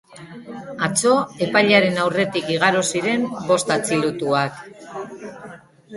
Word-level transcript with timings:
Atzo 0.87 1.11
epailearen 1.47 2.01
aurretik 2.05 2.49
igaro 2.55 2.83
ziren 2.95 3.27
bost 3.53 3.75
atxilotuak. 3.77 4.59